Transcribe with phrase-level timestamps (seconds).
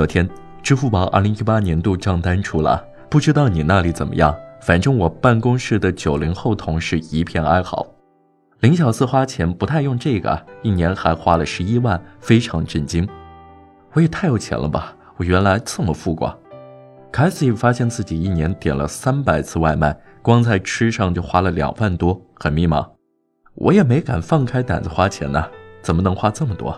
[0.00, 0.26] 昨天，
[0.62, 4.34] 支付宝二零一八年度账单出了，不知道你那里怎么样？
[4.62, 7.86] 反正我办公室的九零后同事一片哀嚎。
[8.60, 13.06] 林小四花钱不太用这个，一年还花了十一万，非常震惊。
[13.92, 14.96] 我也太有钱了吧！
[15.18, 16.34] 我原来这么富过。
[17.12, 22.88] 凯西发现自己一年点了三百次外卖，光在吃上就花了两万多，很迷茫。
[23.54, 25.44] 我也没敢放开胆子花钱呢，
[25.82, 26.74] 怎么能花这么多？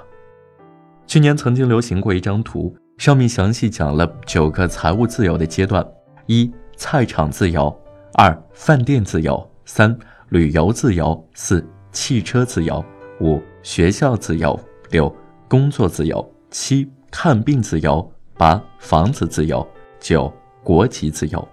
[1.07, 2.77] 去年曾经流行过一张图。
[3.03, 5.85] 上面详细讲了九个财务自由的阶段：
[6.27, 7.69] 一、菜场自由；
[8.15, 9.99] 二、饭店自由；三、
[10.29, 12.81] 旅游自由；四、汽车自由；
[13.21, 14.57] 五、学校自由；
[14.91, 15.13] 六、
[15.49, 19.67] 工作自由；七、看病自由；八、房子自由；
[19.99, 20.33] 九、
[20.63, 21.49] 国籍自由。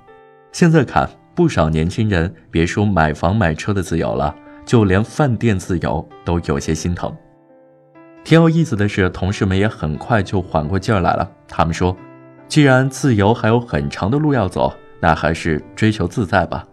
[0.52, 4.36] 现在看，不少年轻人别说买房买车的自由了，
[4.68, 7.12] 就连饭店自由都有些心疼。
[8.24, 11.30] 挺有意思的是，同事们也很快就缓过劲儿来了。
[11.48, 11.96] 他们说
[12.48, 16.64] ：“既然自由还有很长的路要走，那还是追求自在吧。”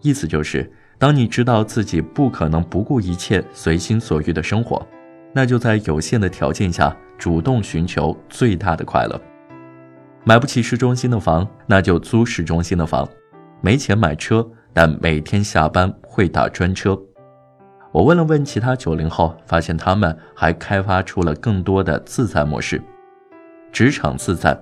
[0.00, 4.84] 意思就是，当你知道自己不可能不顾一切、随心所欲的生活，
[5.32, 9.20] 那就在有限的条件下主动寻求最大的快乐。
[10.24, 13.04] 买不起市中心的房，那就租市中心的房；
[13.60, 16.98] 没钱买车，但每天下班会打专车。
[17.92, 22.82] 我问了问其他九零后，发现他们还开发出了更多的自在模式：
[23.70, 24.58] 职场自在，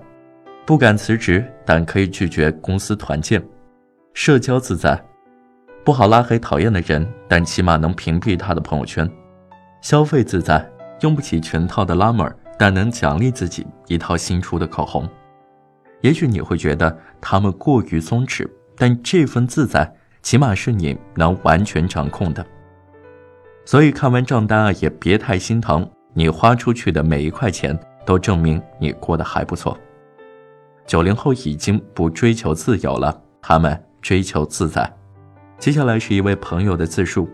[0.65, 3.41] 不敢辞职，但可以拒绝公司团建；
[4.13, 5.01] 社交自在，
[5.85, 9.07] 不好拉黑讨厌的人，但起码能屏蔽他的朋友圈；
[9.81, 15.07] 消费自在，用不起全套的拉美儿，但能奖励自己一套新出的口红。
[16.01, 19.89] 也许你会觉得他们过于松弛，但这份自在，
[20.21, 22.45] 起码是你能完全掌控的。
[23.63, 25.87] 所以看完账单啊，也别太心疼。
[26.13, 29.77] 你花出去的每一块钱，都证明你过得还不错。
[30.85, 34.91] 九零后已经不追求自由了，他们追求自在。
[35.57, 37.29] 接下来是一位朋友的自述：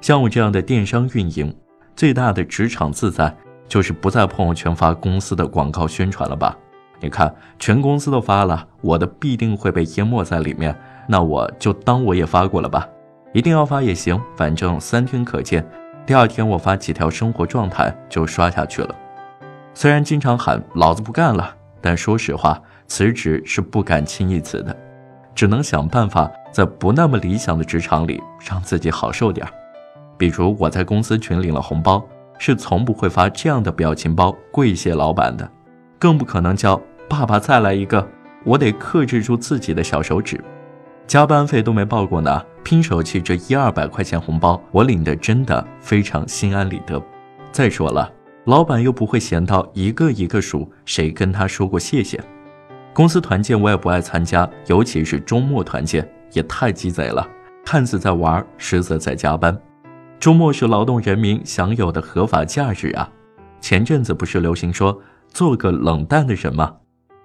[0.00, 1.54] 像我这样的电商运营，
[1.94, 3.36] 最大的职场自在
[3.68, 6.56] 就是不在朋友圈发公司的广告宣传了吧？
[7.00, 10.74] 你看，全公司都发了，我的必定会被淹没在里面，
[11.06, 12.88] 那我就当我也发过了吧。
[13.32, 15.66] 一定要发也行，反正三天可见。
[16.06, 18.94] 第二天我发几条生活状态就刷下去了。
[19.74, 24.74] 虽然经常喊老子不干了，但说实话，辞职是不敢轻易辞的，
[25.34, 29.46] 只能想办法在不那么理想的职场里让自己好受点。
[30.16, 32.02] 比如我在公司群领了红包，
[32.38, 35.46] 是从不会发这样的表情包跪谢老板的，
[35.98, 38.08] 更不可能叫爸爸再来一个，
[38.44, 40.42] 我得克制住自己的小手指。
[41.06, 47.00] 加班费都没报过呢，拼手气这一二百块钱红包，我领的真的非常心安理得。
[47.52, 48.12] 再说了，
[48.46, 52.20] 老板又不会闲到一个一个数，谁跟他说过谢谢？
[52.92, 57.24] 公司团建我也不爱参加，尤其是周末团建，也太鸡贼了，
[57.64, 59.56] 看似在玩，实则在加班。
[60.18, 63.08] 周末是劳动人民享有的合法假日啊！
[63.60, 66.74] 前阵子不是流行说做个冷淡的人吗？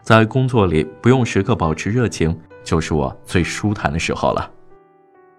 [0.03, 2.38] 在工作里不用时刻保持热情。
[2.64, 4.52] 就是我最舒坦的时候了，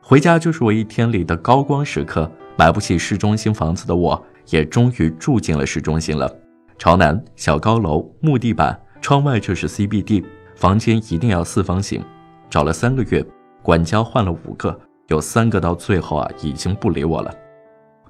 [0.00, 2.30] 回家就是我一天里的高光时刻。
[2.54, 6.30] 买不起市中心房子的我，也终于住进了市中心了。
[6.76, 10.22] 朝南小高楼，木地板，窗外就是 CBD，
[10.54, 12.04] 房间一定要四方形。
[12.50, 13.24] 找了三个月，
[13.62, 14.78] 管家换了五个，
[15.08, 17.34] 有三个到最后啊已经不理我了。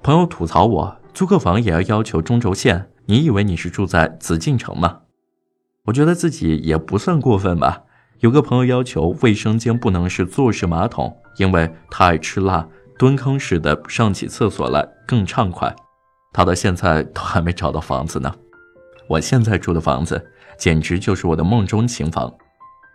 [0.01, 4.99] 朋友吐槽我租客房也要要求中轴线，你以为你是住在紫禁城吗？
[5.85, 7.83] 我觉得自己也不算过分吧。
[8.19, 15.75] 有个朋友要求卫生间不能是坐式马桶，因为他爱吃辣，蹲坑式的上起厕所来更畅快。
[16.31, 18.33] 他到现在都还没找到房子呢。
[19.09, 20.25] 我现在住的房子
[20.57, 22.33] 简直就是我的梦中情房，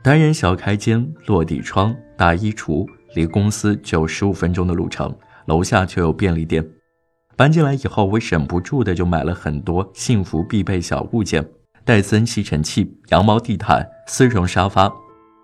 [0.03, 5.15] 单人小开间，落地窗，大衣橱，离公司只有十五分钟的路程，
[5.47, 6.67] 楼下就有便利店。
[7.37, 11.47] 搬进来以后，我忍不住的就买了很多幸福必备小物件：
[11.84, 14.92] 戴森吸尘器、羊毛地毯、丝绒沙发。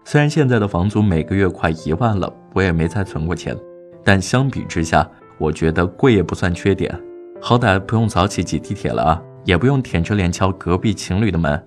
[0.07, 3.57] 虽然现在的房租每个月快一万了，我也没再存过钱，
[4.05, 5.09] 但相比之下，
[5.39, 6.95] 我觉得贵也不算缺点，
[7.41, 11.61] 好歹不用早起挤地铁了啊，也不用舔着脸敲隔壁情侣的门，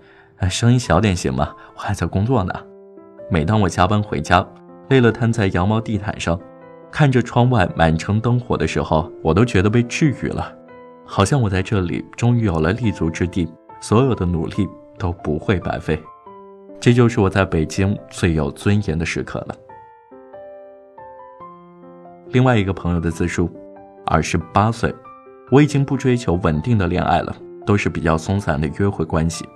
[0.50, 1.50] 声音小点行吗？
[1.75, 2.54] 我还在工作呢。
[3.31, 4.48] 每当我加班回家，
[4.90, 6.40] 累了瘫在羊毛地毯上，
[6.92, 10.54] 看着窗外满城灯火的时候，我都觉得被治愈了，
[11.06, 13.51] 好像我在这里终于有了立足之地，
[13.81, 14.68] 所有的努力
[15.00, 16.00] 都不会白费。
[16.80, 19.56] 这就是我在北京最有尊严的时刻了。
[22.30, 23.50] 另外一个朋友的自述：
[24.06, 24.94] 二十八岁，
[25.52, 27.36] 我已经不追求稳定的恋爱了，
[27.66, 29.48] 都是比较松散的约会关系。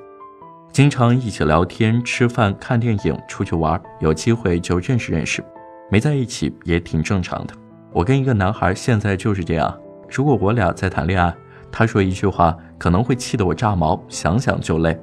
[0.72, 5.44] 经常一起聊天、吃饭、看电影、出去玩，有机会就认识认识，
[5.92, 7.54] 没在一起也挺正常的。
[7.92, 9.78] 我跟一个男孩现在就是这样，
[10.10, 11.34] 如果我俩在谈恋爱，
[11.72, 14.98] 他说一句话可能会气得我炸毛，想想就累。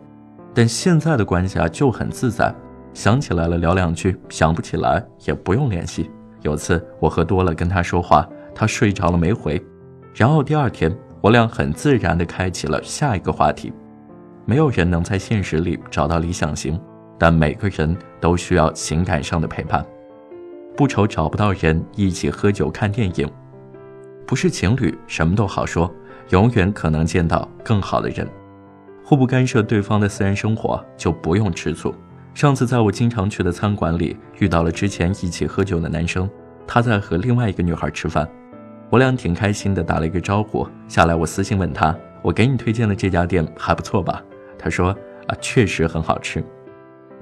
[0.59, 2.53] 但现在的关系啊就很自在，
[2.93, 6.11] 想起来了聊两句，想不起来也不用联系。
[6.43, 9.65] 有次我喝多了跟他说话，他睡着了没回，
[10.13, 13.73] 然后第二天我俩很自然地开启了下一个话题。
[14.47, 16.77] 没有人能在现实里找到理想型，
[17.17, 19.87] 但每个人都需要情感上的陪伴。
[20.77, 23.31] 不愁找不到人一起喝酒看电影，
[24.27, 25.89] 不是情侣什么都好说，
[26.31, 28.29] 永远可能见到更好的人。
[29.09, 31.95] 互不干涉对方的私人生活，就不用吃醋。
[32.35, 36.29] 上次在我经常去的餐馆里遇到了之前一起喝酒的男生，
[36.67, 38.29] 他在和另外一个女孩吃饭，
[38.91, 40.69] 我俩挺开心的，打了一个招呼。
[40.89, 44.23] 下来我私信问他：“我给你推荐的这家店还不错吧？”
[44.59, 44.95] 他说
[45.27, 46.45] 啊，确实很好吃，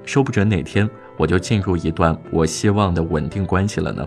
[0.03, 4.05] 说不准哪天我就进入一段我希望的稳定关系了呢。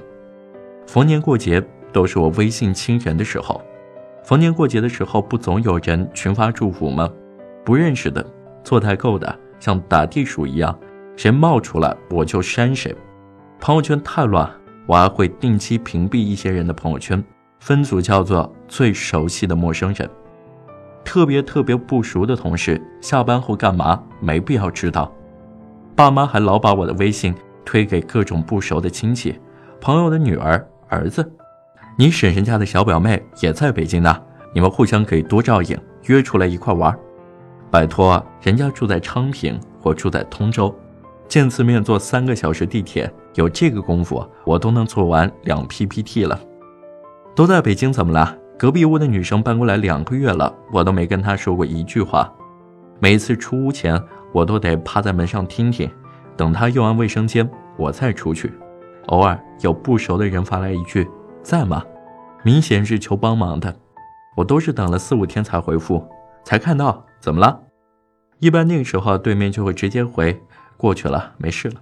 [0.86, 3.58] 逢年过节都是我微信亲人的时候，
[4.22, 7.10] 逢年过节的时候不总有人群发祝福吗？
[7.70, 8.26] 不认识的、
[8.64, 10.76] 做代购的，像打地鼠一样，
[11.14, 12.92] 谁冒出来我就删谁。
[13.60, 14.50] 朋友圈太乱，
[14.88, 17.22] 我还会定期屏蔽一些人的朋友圈，
[17.60, 20.10] 分组叫做最熟悉的陌生人。
[21.04, 24.02] 特别特别不熟的同事下班后干嘛？
[24.18, 25.08] 没必要知道。
[25.94, 27.32] 爸妈还老把我的微信
[27.64, 29.38] 推给各种不熟的亲戚、
[29.80, 31.24] 朋友的女儿、儿子。
[31.96, 34.20] 你婶婶家的小表妹也在北京呢，
[34.52, 36.92] 你们互相可以多照应，约出来一块玩。
[37.70, 40.74] 拜托，人家住在昌平或住在通州，
[41.28, 46.38] 见次面坐三个小时地铁，有这个功夫，我都能做完两 PPT 了。
[47.34, 48.36] 都在北京怎么了？
[48.58, 52.30] 隔壁屋的女生搬过来两个月了，我都没跟她说过一句话。
[52.98, 54.02] 每次出屋前，
[54.32, 55.88] 我都得趴在门上听听，
[56.36, 58.52] 等她用完卫生间，我再出去。
[59.06, 61.08] 偶尔有不熟的人发来一句
[61.42, 61.82] “在吗”，
[62.44, 63.74] 明显是求帮忙的，
[64.36, 66.04] 我都是等了四五天才回复，
[66.44, 67.60] 才看到怎么了。
[68.38, 70.40] 一般那个时候，对面就会直接回
[70.76, 71.74] “过去了，没事了”。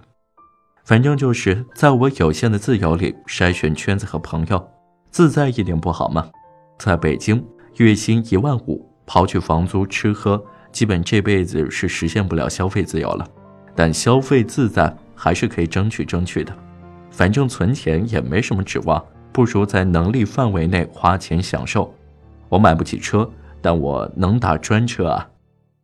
[0.83, 4.69] 反正就是在我有限的自由里筛选圈子和朋友，
[5.11, 6.29] 自在一点不好吗？
[6.77, 7.45] 在北京，
[7.77, 13.27] 月薪一万五，刨去房租、吃喝，基本这辈子是实现不了消费自由了。
[13.75, 16.53] 但消费自在还是可以争取争取的。
[17.11, 21.93] 反正存钱也没什么指望，不如在能力范围内花钱享受。
[22.49, 23.29] 我买不起车，
[23.61, 25.29] 但我能打专车啊！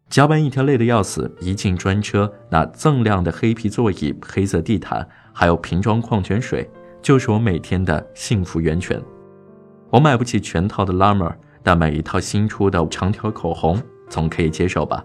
[0.10, 6.70] 加班一天累得要死，一进专车，那锃亮的黑皮座椅、黑色地毯，还有瓶装矿泉水，
[7.02, 9.02] 就是我每天的幸福源泉。
[9.90, 11.34] 我买不起全套的 Lamer，
[11.64, 15.04] 但买一套新出的长条口红总可以接受吧？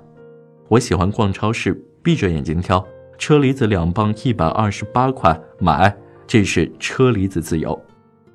[0.69, 1.73] 我喜欢逛超市，
[2.03, 2.87] 闭着眼睛挑，
[3.19, 5.97] 车厘子两磅一百二十八块，买，
[6.27, 7.81] 这是车厘子自由。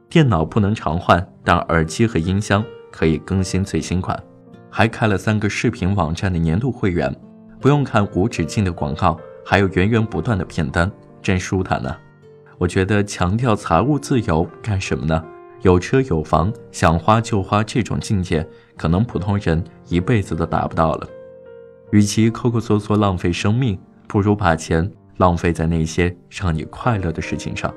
[0.09, 2.63] 电脑不能常换，但耳机和音箱
[2.95, 4.17] 可以更新最新款。
[4.69, 7.13] 还开了三个视频网站的年度会员，
[7.59, 10.89] 不用看无止境的广告，还有源源不断的片单，
[11.21, 11.93] 真舒坦呢。
[12.57, 15.21] 我觉得强调财务自由干什么呢？
[15.61, 18.47] 有车有房，想花就花，这种境界
[18.77, 21.07] 可能普通人一辈子都达不到了。
[21.91, 23.77] 与其抠抠搜搜浪费生命，
[24.07, 27.73] 不如把钱浪费在那些让你快乐的事情上。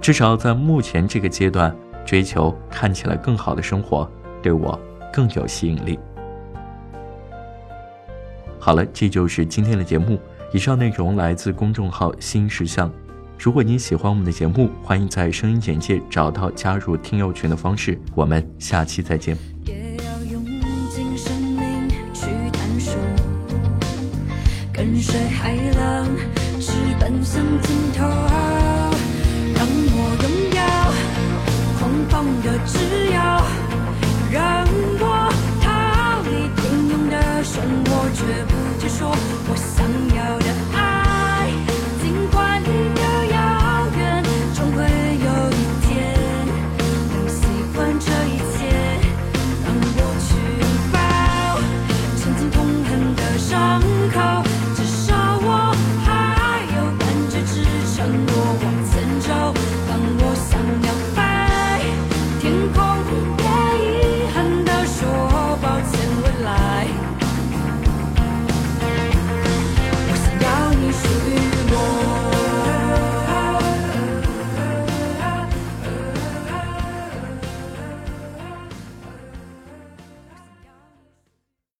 [0.00, 4.10] 至少在目前这个阶段，追求看起来更好的生活，
[4.42, 4.78] 对我
[5.12, 5.98] 更有吸引力。
[8.58, 10.18] 好了，这就是今天的节目。
[10.52, 12.92] 以上内容来自公众号“新石像”。
[13.38, 17.98] 如果您喜欢我们的节目，欢迎在声音简介找到加入听友群的方式。
[18.14, 19.36] 我们下期再见。
[24.72, 26.06] 跟随海浪
[26.58, 28.06] 是奔向尽头，
[29.54, 31.09] 让我拥有
[32.08, 33.69] 放的自由。